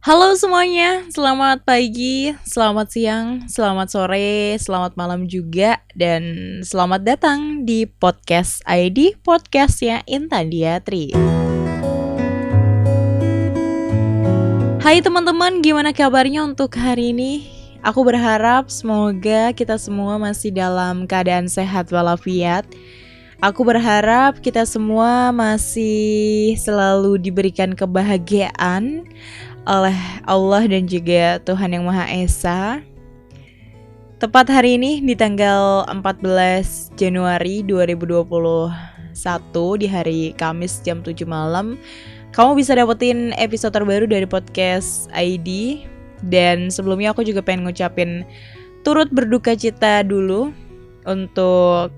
Halo 0.00 0.32
semuanya, 0.32 1.04
selamat 1.12 1.68
pagi, 1.68 2.32
selamat 2.48 2.88
siang, 2.88 3.44
selamat 3.44 3.92
sore, 3.92 4.56
selamat 4.56 4.96
malam 4.96 5.28
juga, 5.28 5.76
dan 5.92 6.24
selamat 6.64 7.04
datang 7.04 7.68
di 7.68 7.84
podcast 7.84 8.64
ID 8.64 9.20
podcastnya 9.20 10.00
Intan 10.08 10.48
Diatri. 10.48 11.12
Hai 14.80 15.04
teman-teman, 15.04 15.60
gimana 15.60 15.92
kabarnya 15.92 16.48
untuk 16.48 16.80
hari 16.80 17.12
ini? 17.12 17.52
Aku 17.84 18.00
berharap 18.00 18.72
semoga 18.72 19.52
kita 19.52 19.76
semua 19.76 20.16
masih 20.16 20.48
dalam 20.48 21.04
keadaan 21.04 21.44
sehat 21.44 21.92
walafiat. 21.92 22.64
Aku 23.40 23.64
berharap 23.64 24.40
kita 24.44 24.68
semua 24.68 25.32
masih 25.32 26.56
selalu 26.60 27.16
diberikan 27.16 27.72
kebahagiaan 27.72 29.08
oleh 29.68 29.96
Allah 30.24 30.64
dan 30.64 30.88
juga 30.88 31.40
Tuhan 31.44 31.76
Yang 31.76 31.84
Maha 31.84 32.06
Esa. 32.08 32.60
Tepat 34.20 34.52
hari 34.52 34.76
ini 34.76 35.00
di 35.00 35.16
tanggal 35.16 35.88
14 35.88 36.92
Januari 36.96 37.64
2021 37.64 38.68
di 39.80 39.86
hari 39.88 40.20
Kamis 40.36 40.84
jam 40.84 41.00
7 41.00 41.24
malam 41.24 41.80
kamu 42.30 42.62
bisa 42.62 42.78
dapetin 42.78 43.34
episode 43.34 43.74
terbaru 43.74 44.06
dari 44.06 44.22
podcast 44.22 45.10
ID 45.16 45.82
dan 46.30 46.70
sebelumnya 46.70 47.10
aku 47.10 47.26
juga 47.26 47.42
pengen 47.42 47.66
ngucapin 47.66 48.22
turut 48.86 49.10
berduka 49.10 49.56
cita 49.58 50.06
dulu 50.06 50.54
untuk 51.08 51.90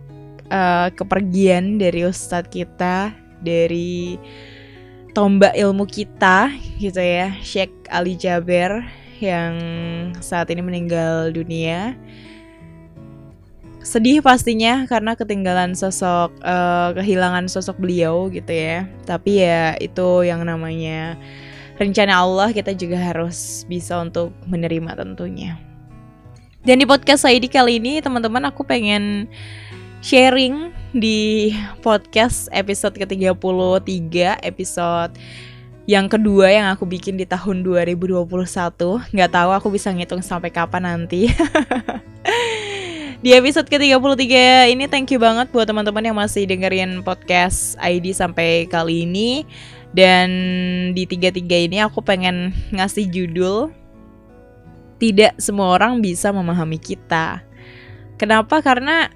uh, 0.48 0.88
kepergian 0.95 1.76
dari 1.76 2.09
ustadz 2.09 2.48
kita 2.48 3.12
dari 3.45 4.16
tombak 5.12 5.52
ilmu 5.52 5.84
kita 5.84 6.52
gitu 6.80 7.01
ya 7.01 7.37
Sheikh 7.45 7.73
Ali 7.93 8.16
Jaber 8.16 8.80
yang 9.23 9.55
saat 10.19 10.51
ini 10.51 10.65
meninggal 10.65 11.30
dunia. 11.30 11.95
Sedih 13.82 14.23
pastinya 14.23 14.87
karena 14.87 15.15
ketinggalan 15.19 15.74
sosok 15.74 16.35
uh, 16.43 16.95
kehilangan 16.95 17.46
sosok 17.46 17.79
beliau 17.79 18.27
gitu 18.32 18.51
ya. 18.51 18.88
Tapi 19.07 19.43
ya 19.43 19.74
itu 19.79 20.27
yang 20.27 20.43
namanya 20.43 21.15
rencana 21.79 22.23
Allah 22.23 22.51
kita 22.51 22.74
juga 22.74 22.99
harus 22.99 23.63
bisa 23.71 23.99
untuk 24.02 24.35
menerima 24.51 24.99
tentunya. 24.99 25.59
Dan 26.63 26.79
di 26.79 26.87
podcast 26.87 27.26
saya 27.26 27.38
di 27.43 27.51
kali 27.51 27.82
ini 27.82 27.99
teman-teman 27.99 28.47
aku 28.47 28.63
pengen 28.63 29.26
sharing 29.99 30.71
di 30.93 31.52
podcast 31.80 32.52
episode 32.52 32.93
ke-33 33.01 34.40
episode 34.45 35.16
yang 35.88 36.07
kedua 36.07 36.52
yang 36.52 36.68
aku 36.71 36.87
bikin 36.87 37.16
di 37.18 37.26
tahun 37.26 37.65
2021 37.65 38.29
nggak 39.10 39.30
tahu 39.32 39.51
aku 39.51 39.68
bisa 39.73 39.90
ngitung 39.90 40.23
sampai 40.23 40.52
kapan 40.52 40.87
nanti. 40.87 41.26
Di 43.23 43.38
episode 43.38 43.70
ke-33 43.70 44.26
ini 44.74 44.90
thank 44.90 45.15
you 45.15 45.23
banget 45.23 45.46
buat 45.54 45.63
teman-teman 45.63 46.02
yang 46.02 46.18
masih 46.18 46.43
dengerin 46.43 47.07
podcast 47.07 47.79
ID 47.79 48.10
sampai 48.10 48.66
kali 48.66 49.07
ini. 49.07 49.46
Dan 49.95 50.26
di 50.90 51.07
tiga-tiga 51.07 51.54
ini 51.54 51.79
aku 51.79 52.02
pengen 52.02 52.51
ngasih 52.74 53.07
judul 53.07 53.70
tidak 54.98 55.38
semua 55.38 55.79
orang 55.79 56.02
bisa 56.02 56.35
memahami 56.35 56.82
kita. 56.82 57.46
Kenapa? 58.18 58.59
Karena 58.59 59.07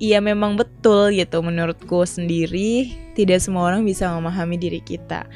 Iya 0.00 0.24
memang 0.24 0.56
betul 0.56 1.12
gitu 1.12 1.44
menurutku 1.44 2.08
sendiri 2.08 2.96
tidak 3.12 3.44
semua 3.44 3.68
orang 3.68 3.84
bisa 3.84 4.08
memahami 4.08 4.56
diri 4.56 4.80
kita. 4.80 5.28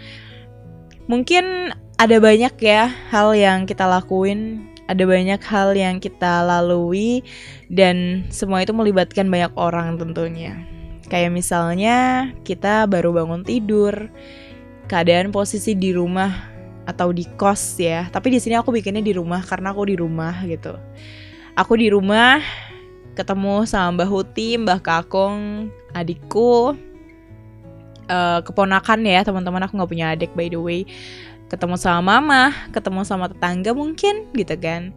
Mungkin 1.04 1.68
ada 2.00 2.16
banyak 2.16 2.56
ya 2.64 2.88
hal 3.12 3.36
yang 3.36 3.68
kita 3.68 3.84
lakuin, 3.84 4.64
ada 4.88 5.04
banyak 5.04 5.36
hal 5.44 5.76
yang 5.76 6.00
kita 6.00 6.40
lalui 6.48 7.20
dan 7.68 8.24
semua 8.32 8.64
itu 8.64 8.72
melibatkan 8.72 9.28
banyak 9.28 9.52
orang 9.52 10.00
tentunya. 10.00 10.56
Kayak 11.12 11.36
misalnya 11.36 12.32
kita 12.48 12.88
baru 12.88 13.12
bangun 13.12 13.44
tidur, 13.44 14.08
keadaan 14.88 15.28
posisi 15.28 15.76
di 15.76 15.92
rumah 15.92 16.32
atau 16.88 17.12
di 17.12 17.28
kos 17.36 17.76
ya. 17.76 18.08
Tapi 18.08 18.32
di 18.32 18.40
sini 18.40 18.56
aku 18.56 18.72
bikinnya 18.72 19.04
di 19.04 19.12
rumah 19.12 19.44
karena 19.44 19.76
aku 19.76 19.92
di 19.92 19.96
rumah 20.00 20.40
gitu. 20.48 20.72
Aku 21.52 21.76
di 21.76 21.92
rumah 21.92 22.40
ketemu 23.14 23.64
sama 23.64 24.02
Mbah 24.02 24.10
Huti, 24.10 24.58
Mbah 24.58 24.82
Kakong, 24.82 25.70
adikku, 25.94 26.74
uh, 28.10 28.40
keponakan 28.42 29.00
ya 29.06 29.22
teman-teman 29.24 29.64
aku 29.64 29.78
nggak 29.78 29.90
punya 29.90 30.06
adik 30.12 30.30
by 30.34 30.50
the 30.50 30.58
way. 30.60 30.82
Ketemu 31.48 31.78
sama 31.78 32.18
mama, 32.18 32.50
ketemu 32.74 33.06
sama 33.06 33.30
tetangga 33.30 33.70
mungkin 33.76 34.26
gitu 34.34 34.56
kan. 34.58 34.90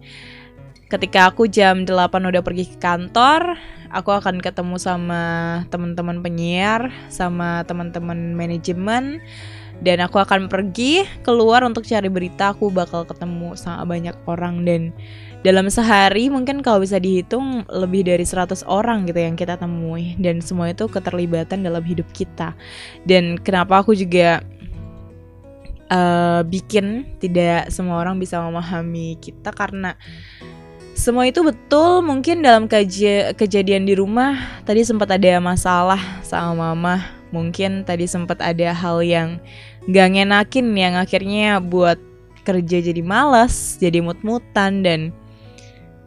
Ketika 0.87 1.27
aku 1.27 1.51
jam 1.51 1.83
8 1.83 1.91
udah 2.23 2.39
pergi 2.39 2.71
ke 2.71 2.79
kantor, 2.79 3.59
aku 3.91 4.15
akan 4.15 4.39
ketemu 4.39 4.79
sama 4.79 5.23
teman-teman 5.67 6.23
penyiar, 6.23 6.87
sama 7.11 7.67
teman-teman 7.67 8.31
manajemen, 8.31 9.19
dan 9.83 9.99
aku 9.99 10.23
akan 10.23 10.47
pergi 10.47 11.03
keluar 11.27 11.67
untuk 11.67 11.83
cari 11.83 12.07
berita. 12.07 12.55
Aku 12.55 12.71
bakal 12.71 13.03
ketemu 13.03 13.59
sama 13.59 13.83
banyak 13.83 14.15
orang 14.31 14.63
dan 14.63 14.95
dalam 15.45 15.69
sehari 15.69 16.33
mungkin 16.33 16.65
kalau 16.65 16.81
bisa 16.81 16.97
dihitung 16.97 17.61
lebih 17.69 18.09
dari 18.09 18.25
100 18.25 18.65
orang 18.65 19.05
gitu 19.05 19.21
yang 19.21 19.37
kita 19.37 19.59
temui. 19.59 20.17
Dan 20.17 20.41
semua 20.41 20.73
itu 20.73 20.89
keterlibatan 20.89 21.61
dalam 21.61 21.83
hidup 21.85 22.09
kita. 22.09 22.57
Dan 23.05 23.37
kenapa 23.37 23.85
aku 23.85 23.93
juga 23.93 24.41
uh, 25.93 26.41
bikin 26.41 27.05
tidak 27.21 27.69
semua 27.69 28.01
orang 28.01 28.17
bisa 28.17 28.41
memahami 28.41 29.21
kita. 29.21 29.53
Karena 29.53 29.93
semua 30.97 31.29
itu 31.29 31.45
betul 31.45 32.01
mungkin 32.01 32.41
dalam 32.41 32.65
kej 32.65 33.31
kejadian 33.37 33.85
di 33.85 33.93
rumah 33.93 34.33
tadi 34.65 34.81
sempat 34.81 35.13
ada 35.13 35.37
masalah 35.37 36.01
sama 36.25 36.73
mama. 36.73 37.05
Mungkin 37.29 37.83
tadi 37.83 38.07
sempat 38.07 38.39
ada 38.39 38.71
hal 38.71 39.03
yang 39.03 39.37
gak 39.91 40.15
ngenakin 40.15 40.71
yang 40.73 40.95
akhirnya 40.95 41.59
buat 41.59 41.99
kerja 42.47 42.79
jadi 42.79 43.03
malas 43.03 43.75
jadi 43.75 43.99
mut-mutan 43.99 44.79
dan 44.79 45.11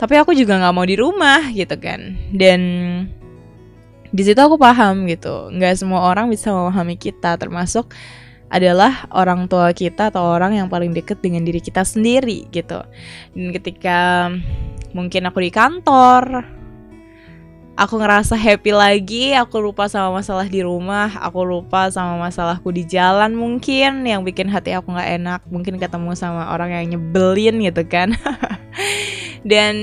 tapi 0.01 0.17
aku 0.17 0.33
juga 0.33 0.57
nggak 0.57 0.73
mau 0.73 0.89
di 0.89 0.97
rumah 0.97 1.53
gitu 1.53 1.77
kan. 1.77 2.17
Dan 2.33 2.61
di 4.09 4.23
situ 4.25 4.41
aku 4.41 4.57
paham 4.57 5.05
gitu. 5.05 5.53
Nggak 5.53 5.77
semua 5.77 6.09
orang 6.09 6.33
bisa 6.33 6.49
memahami 6.49 6.97
kita 6.97 7.37
termasuk 7.37 7.93
adalah 8.49 9.07
orang 9.13 9.45
tua 9.45 9.71
kita 9.77 10.09
atau 10.09 10.25
orang 10.25 10.57
yang 10.57 10.73
paling 10.73 10.97
deket 10.97 11.21
dengan 11.21 11.45
diri 11.45 11.61
kita 11.61 11.85
sendiri 11.85 12.49
gitu. 12.49 12.81
Dan 13.37 13.53
ketika 13.53 14.33
mungkin 14.97 15.29
aku 15.29 15.45
di 15.45 15.53
kantor 15.53 16.49
aku 17.77 18.01
ngerasa 18.01 18.41
happy 18.41 18.73
lagi, 18.73 19.25
aku 19.37 19.61
lupa 19.61 19.85
sama 19.85 20.25
masalah 20.25 20.49
di 20.49 20.65
rumah, 20.65 21.13
aku 21.21 21.45
lupa 21.45 21.93
sama 21.93 22.17
masalahku 22.17 22.73
di 22.73 22.89
jalan 22.89 23.37
mungkin 23.37 24.09
yang 24.09 24.25
bikin 24.25 24.49
hati 24.49 24.73
aku 24.73 24.97
nggak 24.97 25.11
enak, 25.21 25.41
mungkin 25.53 25.77
ketemu 25.77 26.17
sama 26.17 26.57
orang 26.57 26.73
yang 26.73 26.97
nyebelin 26.97 27.61
gitu 27.69 27.85
kan. 27.85 28.17
dan 29.45 29.77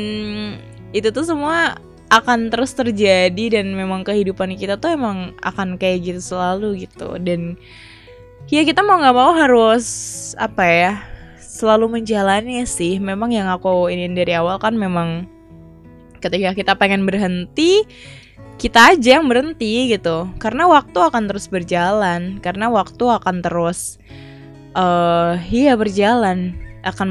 itu 0.93 1.09
tuh 1.09 1.25
semua 1.25 1.77
akan 2.07 2.47
terus 2.47 2.71
terjadi 2.71 3.59
dan 3.59 3.75
memang 3.75 4.07
kehidupan 4.07 4.55
kita 4.55 4.79
tuh 4.79 4.95
emang 4.95 5.35
akan 5.43 5.75
kayak 5.75 6.07
gitu 6.07 6.21
selalu 6.23 6.87
gitu. 6.87 7.19
Dan 7.19 7.59
ya 8.47 8.63
kita 8.63 8.79
mau 8.79 8.99
nggak 9.03 9.17
mau 9.17 9.35
harus 9.35 9.87
apa 10.39 10.63
ya 10.63 10.93
selalu 11.41 11.99
menjalani 11.99 12.63
sih. 12.63 12.99
Memang 13.01 13.35
yang 13.35 13.51
aku 13.51 13.91
ini 13.91 14.07
dari 14.15 14.37
awal 14.39 14.55
kan 14.61 14.79
memang 14.79 15.27
ketika 16.23 16.55
kita 16.55 16.73
pengen 16.79 17.03
berhenti 17.03 17.83
kita 18.57 18.95
aja 18.95 19.19
yang 19.19 19.27
berhenti 19.27 19.91
gitu. 19.91 20.31
Karena 20.39 20.63
waktu 20.71 20.95
akan 20.95 21.27
terus 21.27 21.51
berjalan 21.51 22.39
karena 22.39 22.71
waktu 22.71 23.03
akan 23.03 23.43
terus 23.43 23.99
uh, 24.79 25.35
iya 25.51 25.75
berjalan 25.75 26.55
akan 26.85 27.07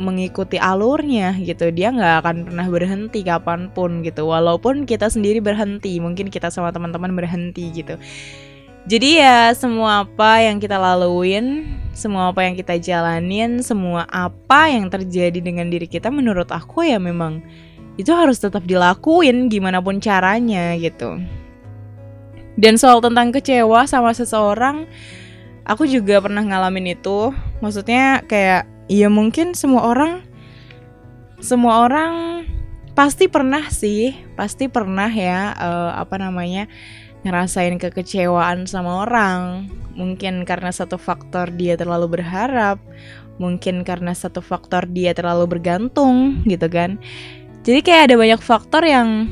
mengikuti 0.00 0.56
alurnya 0.56 1.36
gitu. 1.40 1.68
Dia 1.68 1.92
nggak 1.92 2.14
akan 2.24 2.36
pernah 2.48 2.66
berhenti 2.68 3.20
kapan 3.20 3.68
pun 3.72 4.00
gitu. 4.00 4.28
Walaupun 4.28 4.88
kita 4.88 5.12
sendiri 5.12 5.40
berhenti 5.40 6.00
mungkin 6.00 6.32
kita 6.32 6.48
sama 6.48 6.72
teman-teman 6.72 7.12
berhenti 7.12 7.68
gitu. 7.72 8.00
Jadi 8.88 9.22
ya 9.22 9.54
semua 9.54 10.02
apa 10.02 10.42
yang 10.42 10.58
kita 10.58 10.74
laluin 10.74 11.70
semua 11.92 12.32
apa 12.32 12.42
yang 12.42 12.56
kita 12.56 12.80
jalanin 12.80 13.60
semua 13.60 14.08
apa 14.08 14.72
yang 14.72 14.88
terjadi 14.88 15.38
dengan 15.38 15.68
diri 15.68 15.84
kita 15.86 16.08
menurut 16.08 16.48
aku 16.48 16.88
ya 16.88 16.96
memang 16.96 17.44
itu 18.00 18.08
harus 18.10 18.40
tetap 18.40 18.64
dilakuin 18.64 19.52
gimana 19.52 19.78
pun 19.78 20.00
caranya 20.00 20.72
gitu. 20.80 21.20
Dan 22.56 22.80
soal 22.80 23.04
tentang 23.04 23.30
kecewa 23.30 23.84
sama 23.84 24.16
seseorang 24.16 24.88
aku 25.68 25.84
juga 25.86 26.18
pernah 26.18 26.42
ngalamin 26.42 26.96
itu. 26.96 27.30
Maksudnya 27.60 28.24
kayak 28.26 28.71
Iya 28.92 29.08
mungkin 29.08 29.56
semua 29.56 29.88
orang 29.88 30.20
semua 31.40 31.88
orang 31.88 32.44
pasti 32.92 33.24
pernah 33.24 33.72
sih, 33.72 34.12
pasti 34.36 34.68
pernah 34.68 35.08
ya 35.08 35.56
uh, 35.56 35.96
apa 35.96 36.20
namanya 36.20 36.68
ngerasain 37.24 37.80
kekecewaan 37.80 38.68
sama 38.68 39.08
orang. 39.08 39.72
Mungkin 39.96 40.44
karena 40.44 40.68
satu 40.72 41.00
faktor 41.00 41.52
dia 41.56 41.76
terlalu 41.76 42.20
berharap, 42.20 42.80
mungkin 43.40 43.82
karena 43.86 44.12
satu 44.12 44.44
faktor 44.44 44.84
dia 44.90 45.16
terlalu 45.16 45.48
bergantung 45.48 46.44
gitu 46.50 46.68
kan 46.68 47.00
jadi 47.62 47.80
kayak 47.80 48.02
ada 48.10 48.16
banyak 48.18 48.40
faktor 48.42 48.82
yang 48.86 49.30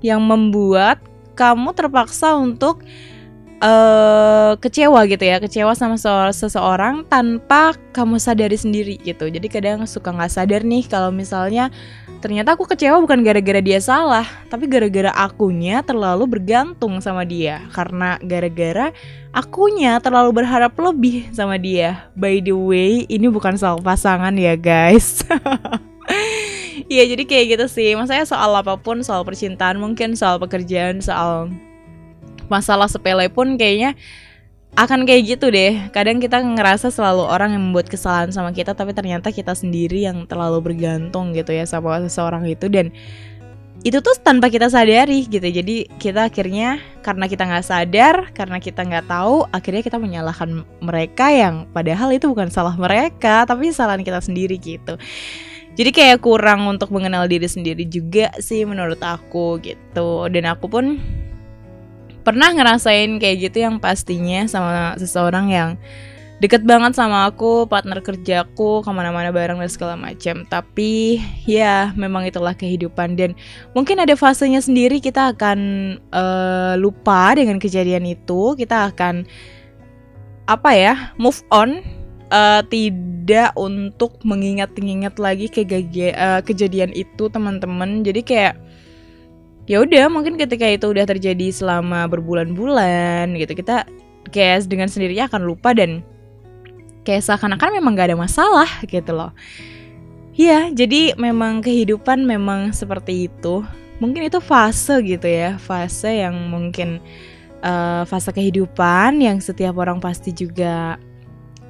yang 0.00 0.22
membuat 0.22 1.02
kamu 1.36 1.74
terpaksa 1.76 2.36
untuk 2.36 2.82
uh, 3.60 4.56
kecewa 4.58 5.04
gitu 5.06 5.24
ya 5.24 5.36
kecewa 5.38 5.72
sama 5.76 5.96
seseorang 6.32 7.04
tanpa 7.06 7.76
kamu 7.92 8.16
sadari 8.18 8.56
sendiri 8.56 8.96
gitu. 9.00 9.28
Jadi 9.28 9.46
kadang 9.46 9.84
suka 9.84 10.10
nggak 10.10 10.32
sadar 10.32 10.64
nih 10.64 10.84
kalau 10.88 11.12
misalnya 11.14 11.68
ternyata 12.20 12.52
aku 12.52 12.68
kecewa 12.68 13.00
bukan 13.00 13.24
gara-gara 13.24 13.64
dia 13.64 13.80
salah 13.80 14.28
tapi 14.52 14.68
gara-gara 14.68 15.08
akunya 15.16 15.84
terlalu 15.84 16.26
bergantung 16.26 16.98
sama 16.98 17.22
dia. 17.22 17.62
Karena 17.70 18.16
gara-gara 18.24 18.90
akunya 19.30 20.00
terlalu 20.02 20.42
berharap 20.42 20.74
lebih 20.74 21.30
sama 21.30 21.60
dia. 21.60 22.10
By 22.16 22.42
the 22.42 22.56
way 22.56 23.04
ini 23.06 23.28
bukan 23.30 23.54
soal 23.60 23.78
pasangan 23.78 24.34
ya 24.34 24.56
guys. 24.56 25.22
Iya 26.90 27.06
jadi 27.14 27.22
kayak 27.22 27.46
gitu 27.54 27.66
sih. 27.70 27.94
Maksudnya 27.94 28.26
soal 28.26 28.50
apa 28.56 28.74
pun 28.80 29.04
Soal 29.06 29.22
percintaan 29.22 29.78
mungkin 29.78 30.18
Soal 30.18 30.42
pekerjaan 30.42 30.98
Soal 30.98 31.52
masalah 32.50 32.90
sepele 32.90 33.30
pun 33.30 33.54
kayaknya 33.54 33.94
akan 34.78 35.02
kayak 35.06 35.38
gitu 35.38 35.50
deh. 35.50 35.90
Kadang 35.90 36.22
kita 36.22 36.42
ngerasa 36.42 36.94
selalu 36.94 37.26
orang 37.26 37.54
yang 37.54 37.62
membuat 37.70 37.90
kesalahan 37.90 38.30
sama 38.30 38.54
kita 38.54 38.74
Tapi 38.78 38.94
ternyata 38.94 39.34
kita 39.34 39.50
sendiri 39.50 40.06
yang 40.06 40.30
terlalu 40.30 40.62
bergantung 40.62 41.34
gitu 41.34 41.50
ya 41.50 41.66
Sama 41.66 41.98
seseorang 42.06 42.46
itu. 42.46 42.70
Dan 42.70 42.94
itu 43.80 43.96
tuh 44.04 44.12
tanpa 44.20 44.52
kita 44.52 44.68
sadari 44.68 45.24
gitu. 45.24 45.42
Jadi 45.42 45.88
kita 45.96 46.28
akhirnya 46.28 46.78
karena 47.00 47.24
kita 47.26 47.48
nggak 47.48 47.64
sadar 47.64 48.16
karena 48.36 48.60
kita 48.60 48.84
nggak 48.84 49.08
tahu 49.08 49.48
akhirnya 49.48 49.80
kita 49.80 49.96
menyalahkan 49.96 50.68
mereka 50.84 51.32
yang 51.32 51.64
padahal 51.72 52.12
itu 52.12 52.28
bukan 52.28 52.52
salah 52.52 52.76
mereka 52.76 53.48
tapi 53.48 53.72
kesalahan 53.72 54.04
kita 54.04 54.20
sendiri 54.20 54.60
gitu. 54.60 55.00
Jadi 55.80 55.90
kayak 55.96 56.20
kurang 56.20 56.68
untuk 56.68 56.92
mengenal 56.92 57.24
diri 57.24 57.48
sendiri 57.48 57.88
juga 57.88 58.28
sih 58.36 58.68
menurut 58.68 59.00
aku 59.00 59.56
gitu. 59.64 60.28
Dan 60.28 60.44
aku 60.44 60.68
pun 60.68 61.00
pernah 62.30 62.54
ngerasain 62.54 63.18
kayak 63.18 63.50
gitu 63.50 63.66
yang 63.66 63.82
pastinya 63.82 64.46
sama 64.46 64.94
seseorang 65.02 65.50
yang 65.50 65.70
deket 66.38 66.62
banget 66.62 66.94
sama 66.94 67.26
aku, 67.26 67.66
partner 67.66 67.98
kerjaku, 67.98 68.86
ke 68.86 68.90
mana-mana 68.94 69.34
bareng 69.34 69.58
dan 69.58 69.66
segala 69.66 69.98
macam. 69.98 70.46
Tapi 70.46 71.18
ya 71.44 71.90
memang 71.98 72.22
itulah 72.30 72.54
kehidupan. 72.54 73.18
Dan 73.18 73.34
mungkin 73.74 73.98
ada 73.98 74.14
fasenya 74.14 74.62
sendiri 74.62 75.02
kita 75.02 75.34
akan 75.34 75.58
uh, 76.14 76.78
lupa 76.78 77.34
dengan 77.34 77.58
kejadian 77.58 78.06
itu, 78.06 78.54
kita 78.54 78.94
akan 78.94 79.26
apa 80.46 80.70
ya 80.70 80.94
move 81.18 81.42
on 81.50 81.82
uh, 82.30 82.62
tidak 82.70 83.50
untuk 83.58 84.14
mengingat-ingat 84.22 85.18
lagi 85.18 85.50
ke 85.50 85.66
uh, 85.66 86.40
kejadian 86.46 86.94
itu 86.94 87.26
teman-teman. 87.26 88.06
Jadi 88.06 88.22
kayak 88.22 88.54
ya 89.68 89.82
udah 89.82 90.08
mungkin 90.12 90.36
ketika 90.40 90.64
itu 90.68 90.86
udah 90.88 91.04
terjadi 91.04 91.52
selama 91.52 92.06
berbulan-bulan 92.08 93.36
gitu 93.36 93.52
kita 93.56 93.84
kayak 94.30 94.68
dengan 94.68 94.88
sendirinya 94.88 95.28
akan 95.28 95.42
lupa 95.44 95.74
dan 95.74 96.04
kayak 97.04 97.24
seakan-akan 97.24 97.80
memang 97.80 97.96
gak 97.96 98.12
ada 98.12 98.18
masalah 98.18 98.68
gitu 98.88 99.16
loh 99.16 99.32
Iya, 100.40 100.72
jadi 100.72 101.12
memang 101.20 101.60
kehidupan 101.60 102.24
memang 102.24 102.72
seperti 102.72 103.28
itu. 103.28 103.60
Mungkin 104.00 104.24
itu 104.24 104.40
fase 104.40 104.96
gitu 105.04 105.28
ya, 105.28 105.60
fase 105.60 106.24
yang 106.24 106.48
mungkin 106.48 106.96
uh, 107.60 108.08
fase 108.08 108.32
kehidupan 108.32 109.20
yang 109.20 109.36
setiap 109.40 109.76
orang 109.76 110.00
pasti 110.00 110.32
juga 110.32 110.96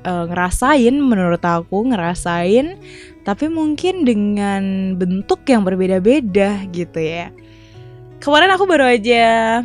uh, 0.07 0.25
ngerasain 0.31 0.95
menurut 0.97 1.43
aku 1.43 1.91
ngerasain 1.91 2.79
tapi 3.27 3.53
mungkin 3.53 4.07
dengan 4.09 4.95
bentuk 4.97 5.45
yang 5.47 5.63
berbeda-beda 5.67 6.65
gitu 6.73 6.99
ya 6.99 7.29
kemarin 8.21 8.53
aku 8.53 8.65
baru 8.69 8.87
aja 8.87 9.61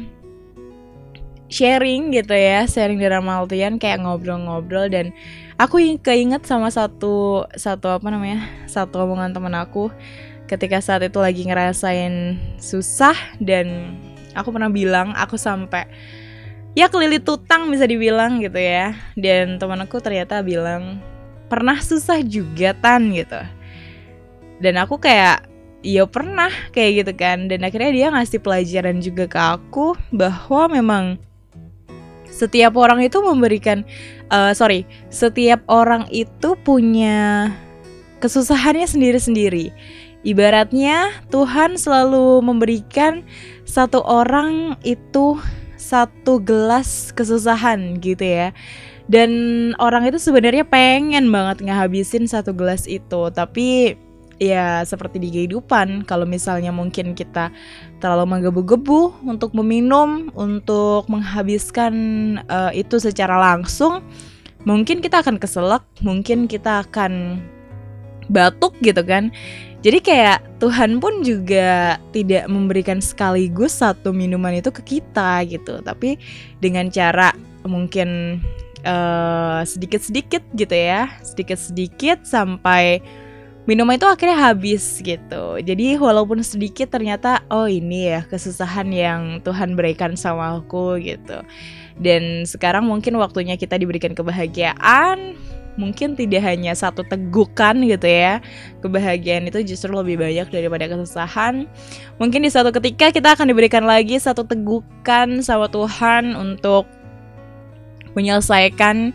sharing 1.51 2.15
gitu 2.15 2.33
ya 2.33 2.65
sharing 2.65 2.97
di 2.97 3.07
Ramaltian 3.07 3.77
kayak 3.77 4.01
ngobrol-ngobrol 4.01 4.89
dan 4.89 5.13
aku 5.61 5.79
keinget 6.01 6.43
sama 6.47 6.73
satu 6.73 7.45
satu 7.53 7.93
apa 7.93 8.07
namanya 8.09 8.47
satu 8.65 9.05
omongan 9.05 9.35
temen 9.35 9.53
aku 9.53 9.93
ketika 10.49 10.81
saat 10.81 11.05
itu 11.05 11.19
lagi 11.21 11.45
ngerasain 11.45 12.39
susah 12.57 13.15
dan 13.37 13.97
aku 14.35 14.51
pernah 14.51 14.69
bilang 14.69 15.13
aku 15.13 15.37
sampai 15.37 15.85
ya 16.75 16.91
kelilit 16.91 17.23
tutang 17.23 17.71
bisa 17.71 17.87
dibilang 17.87 18.43
gitu 18.43 18.59
ya. 18.59 18.93
Dan 19.15 19.57
teman 19.57 19.81
aku 19.81 19.97
ternyata 20.03 20.43
bilang 20.43 20.99
pernah 21.47 21.79
susah 21.79 22.21
juga 22.21 22.75
tan 22.75 23.09
gitu. 23.15 23.39
Dan 24.59 24.75
aku 24.77 24.99
kayak 24.99 25.47
ya 25.85 26.09
pernah 26.09 26.49
kayak 26.73 27.05
gitu 27.05 27.13
kan. 27.13 27.45
Dan 27.45 27.61
akhirnya 27.61 27.91
dia 27.93 28.07
ngasih 28.09 28.41
pelajaran 28.41 28.97
juga 29.05 29.29
ke 29.29 29.37
aku 29.37 29.93
bahwa 30.09 30.73
memang 30.73 31.05
setiap 32.33 32.75
orang 32.75 33.05
itu 33.05 33.21
memberikan 33.23 33.87
uh, 34.27 34.51
sorry 34.51 34.83
setiap 35.07 35.63
orang 35.71 36.03
itu 36.11 36.57
punya 36.65 37.53
kesusahannya 38.19 38.89
sendiri-sendiri. 38.89 39.69
Ibaratnya 40.25 41.13
Tuhan 41.29 41.77
selalu 41.77 42.41
memberikan 42.41 43.21
satu 43.61 44.01
orang 44.01 44.73
itu 44.81 45.37
satu 45.77 46.41
gelas 46.41 47.13
kesusahan 47.13 48.01
gitu 48.01 48.25
ya. 48.25 48.49
Dan 49.05 49.29
orang 49.77 50.09
itu 50.09 50.17
sebenarnya 50.17 50.65
pengen 50.65 51.29
banget 51.29 51.61
ngehabisin 51.61 52.25
satu 52.25 52.57
gelas 52.57 52.89
itu 52.89 53.29
tapi 53.29 53.93
ya 54.41 54.83
seperti 54.83 55.19
di 55.21 55.29
kehidupan. 55.31 56.03
Kalau 56.03 56.27
misalnya 56.27 56.73
mungkin 56.75 57.15
kita 57.15 57.51
terlalu 58.03 58.35
menggebu-gebu 58.35 59.25
untuk 59.25 59.55
meminum 59.55 60.31
untuk 60.35 61.07
menghabiskan 61.07 61.93
uh, 62.51 62.71
itu 62.75 62.99
secara 62.99 63.39
langsung 63.39 64.03
mungkin 64.65 64.99
kita 64.99 65.21
akan 65.21 65.37
keselak 65.37 65.85
mungkin 66.01 66.49
kita 66.49 66.83
akan 66.83 67.39
batuk 68.29 68.73
gitu 68.81 69.05
kan. 69.05 69.29
Jadi 69.85 70.01
kayak 70.01 70.41
Tuhan 70.57 70.97
pun 70.97 71.21
juga 71.21 72.01
tidak 72.09 72.49
memberikan 72.49 72.97
sekaligus 72.97 73.85
satu 73.85 74.09
minuman 74.09 74.57
itu 74.57 74.73
ke 74.73 74.97
kita 74.97 75.45
gitu, 75.45 75.77
tapi 75.85 76.17
dengan 76.57 76.89
cara 76.89 77.29
mungkin 77.61 78.41
sedikit 78.81 78.89
eh, 78.89 79.61
sedikit-sedikit 79.65 80.43
gitu 80.57 80.73
ya, 80.73 81.05
sedikit-sedikit 81.21 82.25
sampai 82.25 82.97
minuman 83.65 83.97
itu 83.97 84.05
akhirnya 84.05 84.37
habis 84.37 85.01
gitu. 85.01 85.57
Jadi 85.61 85.97
walaupun 85.97 86.41
sedikit 86.45 86.93
ternyata 86.93 87.41
oh 87.49 87.65
ini 87.65 88.13
ya 88.13 88.21
kesusahan 88.25 88.89
yang 88.93 89.21
Tuhan 89.41 89.73
berikan 89.73 90.13
sama 90.13 90.61
aku 90.61 91.01
gitu. 91.01 91.41
Dan 91.97 92.45
sekarang 92.45 92.85
mungkin 92.85 93.17
waktunya 93.17 93.57
kita 93.57 93.79
diberikan 93.79 94.13
kebahagiaan, 94.13 95.33
mungkin 95.75 96.15
tidak 96.15 96.43
hanya 96.43 96.71
satu 96.71 97.03
tegukan 97.03 97.75
gitu 97.83 98.07
ya 98.07 98.39
kebahagiaan 98.79 99.47
itu 99.47 99.75
justru 99.75 99.91
lebih 99.91 100.19
banyak 100.19 100.47
daripada 100.47 100.87
kesusahan 100.87 101.67
mungkin 102.15 102.47
di 102.47 102.49
suatu 102.51 102.71
ketika 102.71 103.11
kita 103.11 103.35
akan 103.35 103.51
diberikan 103.51 103.83
lagi 103.83 104.15
satu 104.15 104.47
tegukan 104.47 105.43
sama 105.43 105.67
Tuhan 105.67 106.35
untuk 106.35 106.87
menyelesaikan 108.15 109.11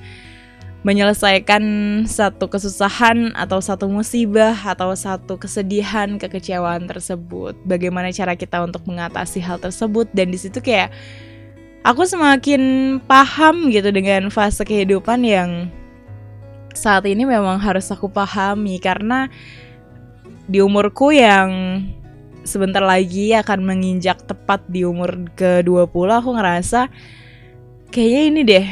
menyelesaikan 0.80 1.62
satu 2.08 2.48
kesusahan 2.48 3.36
atau 3.36 3.60
satu 3.60 3.84
musibah 3.84 4.56
atau 4.56 4.96
satu 4.96 5.36
kesedihan 5.36 6.16
kekecewaan 6.16 6.88
tersebut. 6.88 7.52
Bagaimana 7.68 8.08
cara 8.16 8.32
kita 8.32 8.64
untuk 8.64 8.88
mengatasi 8.88 9.44
hal 9.44 9.60
tersebut? 9.60 10.08
Dan 10.16 10.32
di 10.32 10.40
situ 10.40 10.56
kayak 10.64 10.88
aku 11.84 12.08
semakin 12.08 12.96
paham 13.04 13.68
gitu 13.68 13.92
dengan 13.92 14.32
fase 14.32 14.64
kehidupan 14.64 15.20
yang 15.20 15.68
saat 16.72 17.04
ini 17.04 17.28
memang 17.28 17.60
harus 17.60 17.84
aku 17.92 18.08
pahami. 18.08 18.80
Karena 18.80 19.28
di 20.48 20.64
umurku 20.64 21.12
yang 21.12 21.84
sebentar 22.40 22.80
lagi 22.80 23.36
akan 23.36 23.68
menginjak 23.68 24.24
tepat 24.24 24.64
di 24.64 24.88
umur 24.88 25.28
ke-20 25.36 26.08
aku 26.08 26.30
ngerasa 26.40 26.88
kayaknya 27.92 28.22
ini 28.32 28.40
deh 28.48 28.66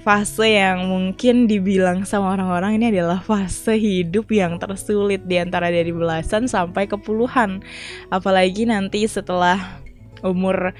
fase 0.00 0.56
yang 0.56 0.88
mungkin 0.88 1.44
dibilang 1.44 2.02
sama 2.08 2.34
orang-orang 2.34 2.80
ini 2.80 2.90
adalah 2.90 3.20
fase 3.20 3.76
hidup 3.76 4.26
yang 4.32 4.56
tersulit 4.56 5.22
di 5.28 5.36
antara 5.36 5.68
dari 5.68 5.92
belasan 5.92 6.48
sampai 6.48 6.88
ke 6.88 6.96
puluhan. 6.96 7.60
Apalagi 8.08 8.64
nanti 8.64 9.04
setelah 9.06 9.78
umur 10.24 10.72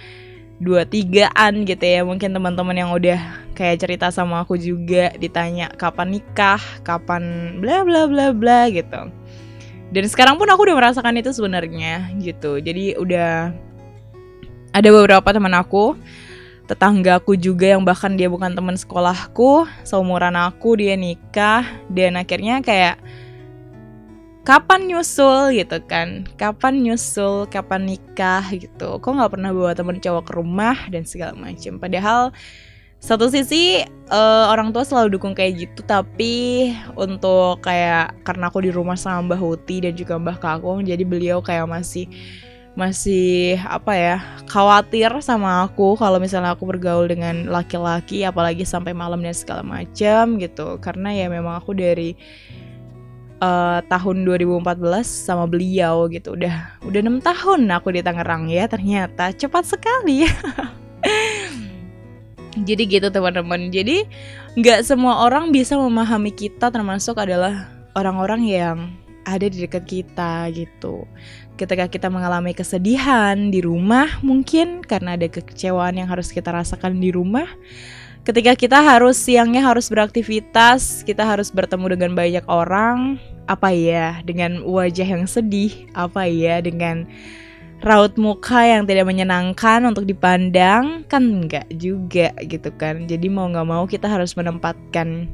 dua 0.61 0.85
tigaan 0.85 1.65
gitu 1.65 1.81
ya 1.81 2.05
mungkin 2.05 2.37
teman-teman 2.37 2.77
yang 2.77 2.93
udah 2.93 3.17
kayak 3.57 3.81
cerita 3.81 4.13
sama 4.13 4.45
aku 4.45 4.57
juga 4.57 5.13
ditanya 5.17 5.69
kapan 5.77 6.21
nikah? 6.21 6.61
Kapan 6.83 7.57
bla 7.61 7.85
bla 7.85 8.09
bla 8.09 8.33
bla 8.33 8.73
gitu. 8.73 9.13
Dan 9.91 10.05
sekarang 10.07 10.39
pun 10.39 10.47
aku 10.49 10.67
udah 10.71 10.77
merasakan 10.79 11.19
itu 11.21 11.35
sebenarnya 11.35 12.15
gitu. 12.23 12.59
Jadi 12.59 12.97
udah 12.97 13.53
ada 14.71 14.89
beberapa 14.95 15.29
teman 15.35 15.55
aku 15.55 15.99
tetanggaku 16.71 17.35
juga 17.35 17.75
yang 17.75 17.83
bahkan 17.83 18.15
dia 18.15 18.31
bukan 18.31 18.55
teman 18.55 18.79
sekolahku 18.79 19.67
seumuran 19.83 20.39
aku 20.39 20.79
dia 20.79 20.95
nikah 20.95 21.67
dan 21.91 22.15
akhirnya 22.15 22.63
kayak 22.63 23.03
kapan 24.47 24.87
nyusul? 24.87 25.51
gitu 25.51 25.83
kan. 25.91 26.31
Kapan 26.39 26.87
nyusul? 26.87 27.51
Kapan 27.51 27.91
nikah? 27.91 28.47
gitu. 28.55 29.03
Kok 29.03 29.11
nggak 29.19 29.35
pernah 29.35 29.51
bawa 29.51 29.75
temen 29.75 29.99
cowok 29.99 30.31
ke 30.31 30.33
rumah? 30.39 30.79
dan 30.87 31.03
segala 31.03 31.35
macam 31.35 31.83
padahal 31.83 32.31
satu 33.01 33.33
sisi 33.33 33.81
uh, 34.13 34.53
orang 34.53 34.77
tua 34.77 34.85
selalu 34.85 35.17
dukung 35.17 35.33
kayak 35.33 35.65
gitu 35.65 35.81
tapi 35.89 36.69
untuk 37.01 37.65
kayak 37.65 38.13
karena 38.29 38.53
aku 38.53 38.61
di 38.61 38.69
rumah 38.69 38.93
sama 38.93 39.25
Mbah 39.25 39.41
Huti 39.41 39.81
dan 39.81 39.97
juga 39.97 40.21
Mbah 40.21 40.37
Kakung 40.37 40.85
jadi 40.85 41.01
beliau 41.01 41.41
kayak 41.41 41.65
masih 41.65 42.05
masih 42.79 43.59
apa 43.67 43.93
ya 43.99 44.17
khawatir 44.47 45.11
sama 45.21 45.67
aku 45.67 45.99
kalau 45.99 46.23
misalnya 46.23 46.55
aku 46.55 46.71
bergaul 46.71 47.11
dengan 47.11 47.51
laki-laki 47.51 48.23
apalagi 48.23 48.63
sampai 48.63 48.95
malam 48.95 49.21
dan 49.21 49.35
segala 49.35 49.67
macam 49.67 50.39
gitu. 50.39 50.79
Karena 50.79 51.11
ya 51.11 51.27
memang 51.27 51.59
aku 51.59 51.75
dari 51.75 52.15
uh, 53.43 53.83
tahun 53.91 54.23
2014 54.23 55.03
sama 55.03 55.51
beliau 55.51 56.07
gitu. 56.09 56.39
Udah 56.39 56.79
udah 56.87 57.01
enam 57.03 57.19
tahun 57.19 57.67
aku 57.75 57.91
di 57.91 58.01
Tangerang 58.07 58.47
ya 58.47 58.71
ternyata. 58.71 59.35
Cepat 59.35 59.67
sekali. 59.67 60.29
Jadi 62.67 62.83
gitu 62.87 63.09
teman-teman. 63.11 63.71
Jadi 63.75 64.07
nggak 64.59 64.87
semua 64.87 65.27
orang 65.27 65.51
bisa 65.51 65.75
memahami 65.75 66.31
kita 66.31 66.71
termasuk 66.71 67.19
adalah 67.19 67.71
orang-orang 67.95 68.43
yang 68.47 68.79
ada 69.25 69.47
di 69.47 69.65
dekat 69.65 69.85
kita 69.85 70.49
gitu. 70.53 71.05
Ketika 71.61 71.87
kita 71.89 72.09
mengalami 72.09 72.57
kesedihan 72.57 73.53
di 73.53 73.61
rumah 73.61 74.21
mungkin 74.25 74.81
karena 74.81 75.17
ada 75.17 75.29
kekecewaan 75.29 76.01
yang 76.01 76.09
harus 76.09 76.33
kita 76.33 76.53
rasakan 76.53 76.99
di 76.99 77.13
rumah 77.13 77.47
ketika 78.21 78.53
kita 78.53 78.85
harus 78.85 79.17
siangnya 79.17 79.65
harus 79.65 79.89
beraktivitas 79.89 81.09
kita 81.09 81.25
harus 81.25 81.49
bertemu 81.49 81.97
dengan 81.97 82.13
banyak 82.13 82.45
orang 82.53 83.17
apa 83.49 83.73
ya 83.73 84.21
dengan 84.29 84.61
wajah 84.61 85.09
yang 85.09 85.25
sedih 85.25 85.89
apa 85.97 86.29
ya 86.29 86.61
dengan 86.61 87.09
raut 87.81 88.13
muka 88.21 88.61
yang 88.61 88.85
tidak 88.85 89.09
menyenangkan 89.09 89.89
untuk 89.89 90.05
dipandang 90.05 91.03
kan 91.09 91.25
enggak 91.25 91.65
juga 91.73 92.33
gitu 92.45 92.69
kan. 92.77 93.09
Jadi 93.09 93.27
mau 93.33 93.49
nggak 93.49 93.69
mau 93.69 93.85
kita 93.89 94.05
harus 94.07 94.37
menempatkan 94.37 95.33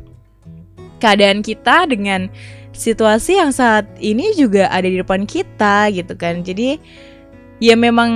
keadaan 0.98 1.40
kita 1.44 1.88
dengan 1.88 2.28
situasi 2.76 3.40
yang 3.40 3.52
saat 3.52 3.88
ini 4.00 4.36
juga 4.36 4.68
ada 4.68 4.86
di 4.88 5.00
depan 5.00 5.24
kita 5.24 5.88
gitu 5.92 6.12
kan. 6.16 6.44
Jadi 6.44 6.76
ya 7.56 7.72
memang 7.72 8.10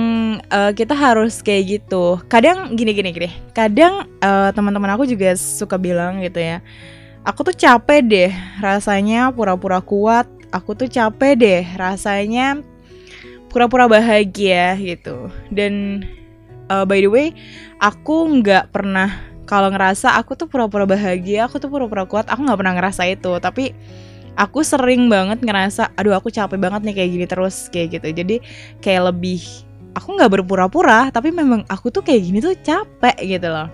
uh, 0.53 0.71
kita 0.73 0.93
harus 0.93 1.41
kayak 1.41 1.81
gitu. 1.81 2.21
Kadang 2.29 2.77
gini 2.77 2.93
gini 2.93 3.09
gini. 3.13 3.29
Kadang 3.53 4.05
uh, 4.21 4.49
teman-teman 4.53 4.93
aku 4.93 5.09
juga 5.09 5.33
suka 5.37 5.77
bilang 5.81 6.21
gitu 6.21 6.37
ya 6.37 6.61
aku 7.21 7.45
tuh 7.45 7.55
capek 7.55 8.01
deh 8.05 8.31
rasanya 8.61 9.29
pura-pura 9.33 9.81
kuat. 9.81 10.27
Aku 10.51 10.75
tuh 10.75 10.91
capek 10.91 11.33
deh 11.39 11.63
rasanya 11.79 12.59
pura-pura 13.47 13.87
bahagia 13.87 14.75
gitu. 14.75 15.31
Dan 15.47 16.03
uh, 16.67 16.83
by 16.83 16.99
the 16.99 17.09
way 17.11 17.27
aku 17.79 18.41
nggak 18.41 18.73
pernah 18.73 19.30
kalau 19.51 19.67
ngerasa 19.67 20.15
aku 20.15 20.39
tuh 20.39 20.47
pura-pura 20.47 20.87
bahagia 20.87 21.43
aku 21.43 21.59
tuh 21.59 21.67
pura-pura 21.67 22.07
kuat 22.07 22.31
aku 22.31 22.47
nggak 22.47 22.55
pernah 22.55 22.73
ngerasa 22.79 23.03
itu. 23.11 23.35
Tapi 23.35 23.75
aku 24.39 24.63
sering 24.63 25.11
banget 25.11 25.43
ngerasa 25.43 25.91
aduh 25.99 26.15
aku 26.15 26.31
capek 26.31 26.55
banget 26.55 26.87
nih 26.87 26.95
kayak 26.95 27.09
gini 27.11 27.25
terus 27.27 27.67
kayak 27.67 27.99
gitu. 27.99 28.07
Jadi 28.15 28.35
kayak 28.79 29.11
lebih 29.11 29.43
aku 29.91 30.15
nggak 30.15 30.39
berpura-pura 30.39 31.11
tapi 31.11 31.35
memang 31.35 31.67
aku 31.67 31.91
tuh 31.91 31.99
kayak 31.99 32.31
gini 32.31 32.39
tuh 32.39 32.55
capek 32.63 33.19
gitu 33.27 33.51
loh. 33.51 33.67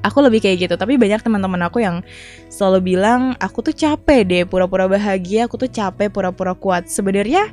Aku 0.00 0.24
lebih 0.24 0.40
kayak 0.40 0.64
gitu. 0.64 0.74
Tapi 0.80 0.96
banyak 0.96 1.20
teman-teman 1.20 1.60
aku 1.68 1.84
yang 1.84 2.00
selalu 2.48 2.96
bilang 2.96 3.36
aku 3.36 3.60
tuh 3.60 3.76
capek 3.76 4.24
deh 4.24 4.42
pura-pura 4.48 4.88
bahagia 4.88 5.44
aku 5.44 5.60
tuh 5.60 5.68
capek 5.68 6.08
pura-pura 6.08 6.56
kuat. 6.56 6.88
Sebenarnya 6.88 7.52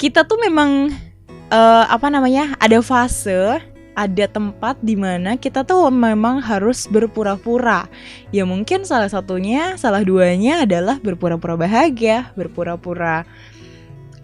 kita 0.00 0.24
tuh 0.24 0.40
memang 0.40 0.88
uh, 1.52 1.84
apa 1.84 2.08
namanya 2.08 2.56
ada 2.56 2.80
fase 2.80 3.60
ada 3.94 4.26
tempat 4.26 4.78
di 4.82 4.98
mana 4.98 5.38
kita 5.38 5.62
tuh 5.62 5.88
memang 5.90 6.42
harus 6.42 6.86
berpura-pura. 6.90 7.86
Ya 8.34 8.42
mungkin 8.42 8.82
salah 8.82 9.08
satunya, 9.08 9.78
salah 9.78 10.02
duanya 10.02 10.66
adalah 10.66 10.98
berpura-pura 10.98 11.54
bahagia, 11.54 12.30
berpura-pura 12.34 13.22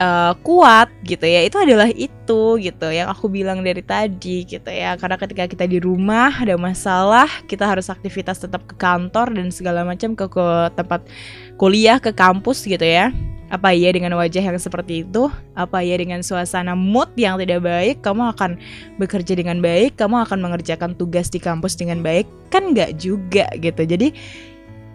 uh, 0.02 0.34
kuat 0.42 0.90
gitu 1.06 1.22
ya. 1.24 1.46
Itu 1.46 1.62
adalah 1.62 1.88
itu 1.90 2.58
gitu 2.58 2.86
yang 2.90 3.08
aku 3.08 3.30
bilang 3.30 3.62
dari 3.62 3.82
tadi 3.82 4.42
gitu 4.42 4.70
ya. 4.70 4.98
Karena 4.98 5.16
ketika 5.16 5.46
kita 5.46 5.64
di 5.70 5.78
rumah 5.78 6.34
ada 6.34 6.58
masalah, 6.58 7.30
kita 7.46 7.64
harus 7.64 7.86
aktivitas 7.86 8.42
tetap 8.42 8.66
ke 8.66 8.74
kantor 8.74 9.34
dan 9.34 9.54
segala 9.54 9.86
macam 9.86 10.18
ke 10.18 10.26
ke 10.26 10.46
tempat 10.74 11.06
kuliah, 11.54 12.02
ke 12.02 12.10
kampus 12.10 12.66
gitu 12.66 12.82
ya 12.84 13.14
apa 13.50 13.74
ya 13.74 13.90
dengan 13.90 14.14
wajah 14.14 14.46
yang 14.46 14.54
seperti 14.62 15.02
itu? 15.02 15.26
Apa 15.58 15.82
ya 15.82 15.98
dengan 15.98 16.22
suasana 16.22 16.78
mood 16.78 17.10
yang 17.18 17.34
tidak 17.42 17.66
baik? 17.66 17.98
Kamu 17.98 18.30
akan 18.38 18.54
bekerja 19.02 19.34
dengan 19.34 19.58
baik? 19.58 19.98
Kamu 19.98 20.22
akan 20.22 20.38
mengerjakan 20.38 20.94
tugas 20.94 21.26
di 21.34 21.42
kampus 21.42 21.74
dengan 21.74 21.98
baik? 21.98 22.30
Kan 22.54 22.70
nggak 22.70 22.94
juga 23.02 23.50
gitu. 23.58 23.82
Jadi 23.82 24.14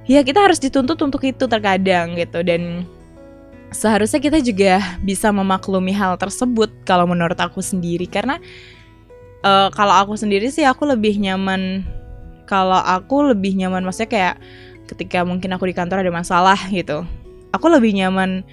ya 0.08 0.24
kita 0.24 0.40
harus 0.40 0.64
dituntut 0.64 0.96
untuk 1.04 1.20
itu 1.28 1.44
terkadang 1.52 2.16
gitu 2.16 2.40
dan 2.48 2.88
seharusnya 3.76 4.24
kita 4.24 4.40
juga 4.40 4.80
bisa 5.04 5.34
memaklumi 5.36 5.92
hal 5.92 6.16
tersebut 6.16 6.72
kalau 6.88 7.04
menurut 7.10 7.36
aku 7.36 7.60
sendiri 7.60 8.08
karena 8.08 8.40
uh, 9.44 9.68
kalau 9.74 9.92
aku 10.06 10.14
sendiri 10.16 10.48
sih 10.48 10.64
aku 10.64 10.88
lebih 10.88 11.18
nyaman 11.20 11.84
kalau 12.46 12.78
aku 12.78 13.36
lebih 13.36 13.58
nyaman 13.58 13.82
maksudnya 13.82 14.08
kayak 14.08 14.36
ketika 14.86 15.26
mungkin 15.26 15.50
aku 15.58 15.66
di 15.66 15.74
kantor 15.74 16.06
ada 16.06 16.14
masalah 16.14 16.58
gitu 16.70 17.04
aku 17.56 17.72
lebih 17.72 17.96
nyaman 17.96 18.44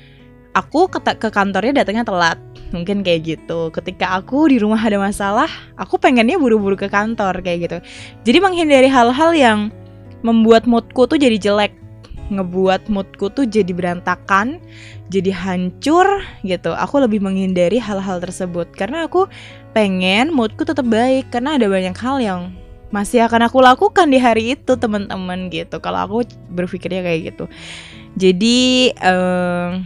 aku 0.52 0.88
ke, 0.88 1.00
ke 1.18 1.28
kantornya 1.32 1.82
datangnya 1.82 2.06
telat 2.06 2.38
mungkin 2.72 3.04
kayak 3.04 3.36
gitu. 3.36 3.68
Ketika 3.72 4.16
aku 4.16 4.48
di 4.48 4.56
rumah 4.60 4.80
ada 4.80 4.96
masalah 4.96 5.48
aku 5.76 6.00
pengennya 6.00 6.40
buru-buru 6.40 6.76
ke 6.76 6.88
kantor 6.88 7.40
kayak 7.44 7.58
gitu. 7.68 7.78
Jadi 8.24 8.38
menghindari 8.40 8.88
hal-hal 8.88 9.32
yang 9.36 9.58
membuat 10.22 10.64
moodku 10.64 11.04
tuh 11.10 11.18
jadi 11.18 11.36
jelek 11.36 11.74
ngebuat 12.32 12.88
moodku 12.88 13.28
tuh 13.28 13.44
jadi 13.44 13.68
berantakan 13.76 14.62
jadi 15.12 15.32
hancur 15.36 16.24
gitu. 16.46 16.72
Aku 16.72 17.02
lebih 17.02 17.20
menghindari 17.20 17.76
hal-hal 17.76 18.22
tersebut 18.24 18.72
karena 18.72 19.04
aku 19.04 19.28
pengen 19.76 20.32
moodku 20.32 20.64
tetap 20.64 20.88
baik 20.88 21.28
karena 21.28 21.60
ada 21.60 21.68
banyak 21.68 21.96
hal 21.96 22.16
yang 22.20 22.40
masih 22.92 23.24
akan 23.24 23.48
aku 23.48 23.64
lakukan 23.64 24.08
di 24.12 24.20
hari 24.20 24.56
itu 24.56 24.76
teman-teman 24.76 25.48
gitu. 25.52 25.80
Kalau 25.80 26.08
aku 26.08 26.16
berpikirnya 26.52 27.04
kayak 27.04 27.20
gitu 27.32 27.44
jadi 28.16 28.92
uh, 29.00 29.80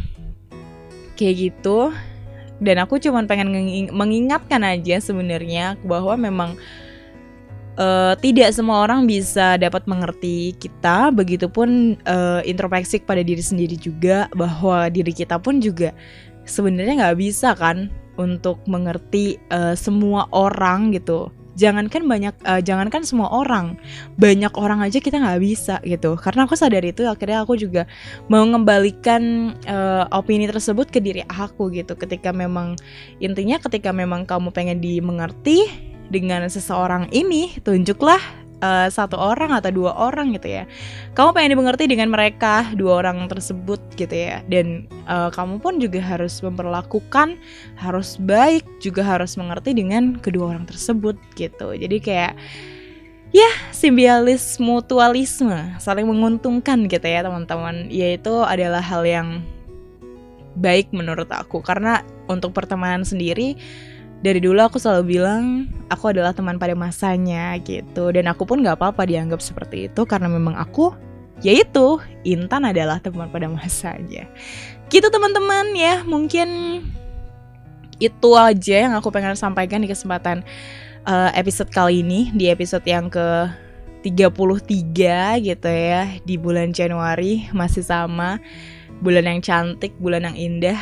kayak 1.14 1.36
gitu. 1.50 1.92
Dan 2.56 2.80
aku 2.80 2.96
cuma 2.96 3.20
pengen 3.28 3.52
mengingatkan 3.92 4.64
aja 4.64 4.96
sebenarnya 4.96 5.76
bahwa 5.84 6.16
memang 6.16 6.56
uh, 7.76 8.16
tidak 8.16 8.48
semua 8.56 8.80
orang 8.80 9.04
bisa 9.04 9.60
dapat 9.60 9.84
mengerti 9.84 10.56
kita. 10.56 11.12
Begitupun 11.12 12.00
uh, 12.08 12.40
introspeksi 12.48 13.04
pada 13.04 13.20
diri 13.20 13.44
sendiri 13.44 13.76
juga 13.76 14.32
bahwa 14.32 14.88
diri 14.88 15.12
kita 15.12 15.36
pun 15.36 15.60
juga 15.60 15.92
sebenarnya 16.48 17.04
nggak 17.04 17.18
bisa 17.20 17.52
kan 17.52 17.92
untuk 18.16 18.64
mengerti 18.64 19.36
uh, 19.52 19.76
semua 19.76 20.24
orang 20.32 20.96
gitu 20.96 21.28
jangankan 21.56 22.04
banyak 22.04 22.34
uh, 22.44 22.60
jangankan 22.60 23.02
semua 23.02 23.32
orang 23.32 23.80
banyak 24.20 24.52
orang 24.54 24.84
aja 24.84 25.00
kita 25.00 25.18
nggak 25.18 25.40
bisa 25.42 25.80
gitu. 25.82 26.14
Karena 26.20 26.44
aku 26.44 26.54
sadar 26.54 26.84
itu 26.84 27.08
akhirnya 27.08 27.42
aku 27.42 27.56
juga 27.56 27.88
mau 28.30 28.44
mengembalikan 28.44 29.56
uh, 29.66 30.04
opini 30.12 30.46
tersebut 30.46 30.92
ke 30.92 31.00
diri 31.00 31.24
aku 31.26 31.72
gitu. 31.72 31.96
Ketika 31.96 32.30
memang 32.30 32.76
intinya 33.18 33.56
ketika 33.58 33.90
memang 33.90 34.28
kamu 34.28 34.52
pengen 34.52 34.78
dimengerti 34.78 35.66
dengan 36.12 36.46
seseorang 36.46 37.10
ini 37.10 37.58
tunjuklah 37.66 38.45
uh, 38.62 38.88
satu 38.88 39.16
orang 39.16 39.52
atau 39.52 39.72
dua 39.72 39.92
orang 39.96 40.32
gitu 40.36 40.48
ya. 40.48 40.64
Kamu 41.16 41.32
pengen 41.36 41.56
dimengerti 41.56 41.84
dengan 41.88 42.12
mereka 42.12 42.68
dua 42.76 43.04
orang 43.04 43.26
tersebut 43.28 43.80
gitu 43.96 44.12
ya. 44.12 44.40
Dan 44.46 44.88
uh, 45.08 45.28
kamu 45.32 45.60
pun 45.60 45.80
juga 45.82 46.00
harus 46.00 46.40
memperlakukan 46.40 47.36
harus 47.76 48.16
baik 48.20 48.64
juga 48.80 49.04
harus 49.04 49.34
mengerti 49.36 49.76
dengan 49.76 50.16
kedua 50.20 50.56
orang 50.56 50.64
tersebut 50.68 51.16
gitu. 51.36 51.76
Jadi 51.76 51.96
kayak 52.00 52.32
ya 53.34 53.50
simbiosis 53.74 54.56
mutualisme 54.62 55.76
saling 55.82 56.06
menguntungkan 56.08 56.88
gitu 56.88 57.04
ya 57.04 57.24
teman-teman. 57.26 57.88
Yaitu 57.92 58.32
adalah 58.44 58.80
hal 58.80 59.04
yang 59.04 59.44
baik 60.56 60.88
menurut 60.92 61.28
aku. 61.28 61.60
Karena 61.60 62.00
untuk 62.26 62.56
pertemanan 62.56 63.04
sendiri 63.04 63.54
dari 64.24 64.40
dulu 64.40 64.56
aku 64.64 64.80
selalu 64.80 65.18
bilang 65.18 65.68
aku 65.92 66.12
adalah 66.12 66.32
teman 66.32 66.56
pada 66.56 66.72
masanya 66.72 67.56
gitu. 67.60 68.12
Dan 68.12 68.30
aku 68.30 68.48
pun 68.48 68.64
nggak 68.64 68.80
apa-apa 68.80 69.04
dianggap 69.04 69.44
seperti 69.44 69.92
itu 69.92 70.02
karena 70.08 70.30
memang 70.30 70.56
aku 70.56 70.96
yaitu 71.44 72.00
Intan 72.24 72.64
adalah 72.64 72.96
teman 73.02 73.28
pada 73.28 73.48
masanya. 73.50 74.24
Gitu 74.88 75.06
teman-teman 75.12 75.76
ya. 75.76 76.00
Mungkin 76.06 76.80
itu 77.96 78.30
aja 78.36 78.76
yang 78.88 78.92
aku 78.96 79.08
pengen 79.08 79.36
sampaikan 79.36 79.80
di 79.80 79.88
kesempatan 79.88 80.44
uh, 81.08 81.32
episode 81.32 81.72
kali 81.72 82.04
ini 82.04 82.28
di 82.36 82.52
episode 82.52 82.84
yang 82.84 83.08
ke 83.08 83.48
33 84.04 85.42
gitu 85.42 85.70
ya 85.72 86.02
di 86.22 86.34
bulan 86.38 86.70
Januari 86.72 87.50
masih 87.52 87.84
sama. 87.84 88.40
Bulan 88.96 89.28
yang 89.28 89.44
cantik, 89.44 89.92
bulan 90.00 90.24
yang 90.24 90.36
indah, 90.40 90.80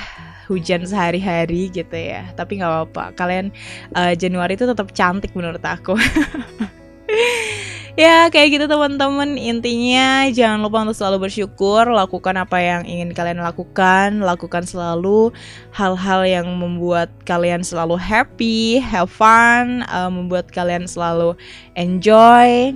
hujan 0.48 0.84
sehari-hari 0.84 1.72
gitu 1.72 1.94
ya. 1.96 2.28
Tapi 2.36 2.60
nggak 2.60 2.70
apa-apa, 2.70 3.04
kalian 3.16 3.54
uh, 3.96 4.12
Januari 4.12 4.58
itu 4.58 4.68
tetap 4.68 4.92
cantik 4.92 5.32
menurut 5.32 5.62
aku. 5.62 5.96
ya 7.94 8.28
kayak 8.28 8.58
gitu 8.58 8.64
teman-teman. 8.66 9.38
Intinya 9.38 10.28
jangan 10.30 10.60
lupa 10.60 10.84
untuk 10.84 10.98
selalu 10.98 11.30
bersyukur. 11.30 11.88
Lakukan 11.88 12.34
apa 12.36 12.58
yang 12.60 12.82
ingin 12.84 13.14
kalian 13.14 13.40
lakukan. 13.40 14.20
Lakukan 14.20 14.66
selalu 14.66 15.30
hal-hal 15.72 16.20
yang 16.26 16.46
membuat 16.58 17.10
kalian 17.24 17.62
selalu 17.62 17.96
happy 17.96 18.82
have 18.82 19.10
fun 19.10 19.86
uh, 19.88 20.10
membuat 20.10 20.50
kalian 20.50 20.84
selalu 20.84 21.38
enjoy. 21.78 22.74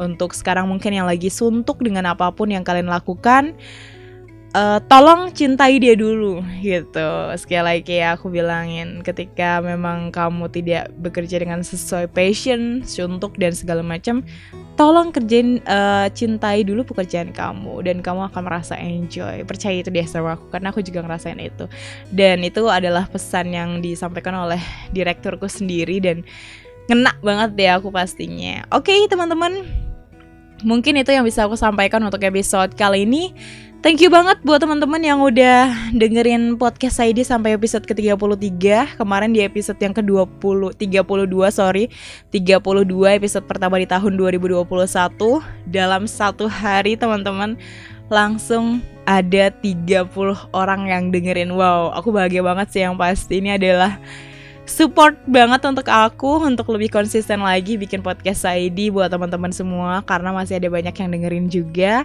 Untuk 0.00 0.32
sekarang 0.32 0.64
mungkin 0.64 0.96
yang 0.96 1.04
lagi 1.04 1.28
suntuk 1.28 1.84
dengan 1.84 2.08
apa 2.08 2.32
pun 2.32 2.48
yang 2.48 2.64
kalian 2.64 2.88
lakukan 2.88 3.52
uh, 4.54 4.78
tolong 4.90 5.30
cintai 5.30 5.78
dia 5.78 5.94
dulu 5.94 6.42
gitu. 6.62 7.10
Sekali 7.38 7.62
lagi 7.62 8.02
ya 8.02 8.18
aku 8.18 8.30
bilangin 8.30 9.02
ketika 9.06 9.62
memang 9.62 10.10
kamu 10.10 10.50
tidak 10.50 10.90
bekerja 10.98 11.42
dengan 11.42 11.62
sesuai 11.62 12.10
passion 12.10 12.82
suntuk 12.82 13.38
dan 13.38 13.54
segala 13.54 13.82
macam 13.82 14.22
tolong 14.74 15.12
kerjain 15.12 15.60
uh, 15.68 16.08
cintai 16.10 16.64
dulu 16.64 16.82
pekerjaan 16.86 17.30
kamu 17.30 17.84
dan 17.84 17.96
kamu 18.02 18.30
akan 18.32 18.42
merasa 18.42 18.74
enjoy. 18.78 19.42
Percaya 19.46 19.82
itu 19.82 19.90
deh 19.92 20.06
sama 20.06 20.38
aku 20.38 20.50
karena 20.50 20.72
aku 20.74 20.80
juga 20.82 21.04
ngerasain 21.04 21.38
itu. 21.38 21.66
Dan 22.10 22.42
itu 22.42 22.66
adalah 22.66 23.06
pesan 23.06 23.54
yang 23.54 23.78
disampaikan 23.84 24.34
oleh 24.34 24.60
direkturku 24.90 25.46
sendiri 25.46 26.02
dan 26.02 26.26
ngena 26.90 27.14
banget 27.22 27.50
deh 27.54 27.70
aku 27.70 27.92
pastinya. 27.94 28.66
Oke 28.74 28.90
okay, 28.90 29.00
teman-teman. 29.06 29.62
Mungkin 30.60 30.92
itu 31.00 31.08
yang 31.08 31.24
bisa 31.24 31.48
aku 31.48 31.56
sampaikan 31.56 32.04
untuk 32.04 32.20
episode 32.20 32.76
kali 32.76 33.08
ini 33.08 33.32
Thank 33.80 34.04
you 34.04 34.12
banget 34.12 34.36
buat 34.44 34.60
teman-teman 34.60 35.00
yang 35.00 35.24
udah 35.24 35.72
dengerin 35.96 36.60
podcast 36.60 37.00
saya 37.00 37.16
sampai 37.24 37.56
episode 37.56 37.88
ke-33. 37.88 39.00
Kemarin 39.00 39.32
di 39.32 39.40
episode 39.40 39.80
yang 39.80 39.96
ke-20 39.96 40.76
32 40.76 41.08
sorry, 41.48 41.88
32 42.28 42.60
episode 43.16 43.48
pertama 43.48 43.80
di 43.80 43.88
tahun 43.88 44.20
2021 44.20 44.68
dalam 45.64 46.04
satu 46.04 46.44
hari 46.44 46.92
teman-teman 46.92 47.56
langsung 48.12 48.84
ada 49.08 49.48
30 49.48 50.12
orang 50.52 50.80
yang 50.84 51.08
dengerin. 51.08 51.48
Wow, 51.48 51.96
aku 51.96 52.12
bahagia 52.12 52.44
banget 52.44 52.76
sih 52.76 52.84
yang 52.84 53.00
pasti 53.00 53.40
ini 53.40 53.56
adalah 53.56 53.96
support 54.68 55.16
banget 55.24 55.64
untuk 55.64 55.88
aku 55.88 56.44
untuk 56.44 56.68
lebih 56.76 56.92
konsisten 56.92 57.40
lagi 57.40 57.80
bikin 57.80 58.04
podcast 58.04 58.44
ID 58.44 58.92
buat 58.92 59.08
teman-teman 59.08 59.56
semua 59.56 60.04
karena 60.04 60.36
masih 60.36 60.60
ada 60.60 60.68
banyak 60.68 60.92
yang 60.92 61.08
dengerin 61.08 61.46
juga. 61.48 62.04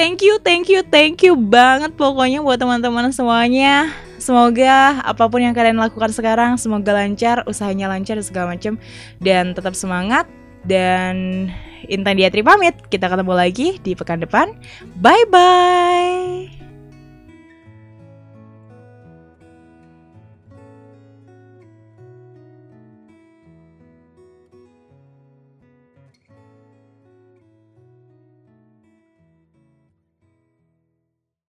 Thank 0.00 0.24
you, 0.24 0.40
thank 0.40 0.72
you, 0.72 0.80
thank 0.80 1.20
you 1.20 1.36
banget 1.36 1.92
pokoknya 1.92 2.40
buat 2.40 2.56
teman-teman 2.56 3.12
semuanya. 3.12 3.92
Semoga 4.16 4.96
apa 5.04 5.28
pun 5.28 5.44
yang 5.44 5.52
kalian 5.52 5.76
lakukan 5.76 6.08
sekarang 6.08 6.56
semoga 6.56 6.96
lancar, 6.96 7.44
usahanya 7.44 7.84
lancar 7.84 8.16
dan 8.16 8.24
segala 8.24 8.56
macam 8.56 8.80
dan 9.20 9.52
tetap 9.52 9.76
semangat 9.76 10.24
dan 10.64 11.52
Intan 11.84 12.16
Diatri 12.16 12.40
pamit. 12.40 12.80
Kita 12.88 13.12
ketemu 13.12 13.36
lagi 13.36 13.76
di 13.84 13.92
pekan 13.92 14.24
depan. 14.24 14.56
Bye 14.96 15.28
bye. 15.28 16.59